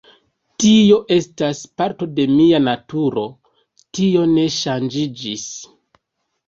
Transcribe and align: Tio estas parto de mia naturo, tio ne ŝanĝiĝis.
Tio 0.61 0.95
estas 1.15 1.61
parto 1.81 2.07
de 2.21 2.25
mia 2.33 2.63
naturo, 2.69 3.27
tio 4.01 4.27
ne 4.35 4.49
ŝanĝiĝis. 4.59 5.47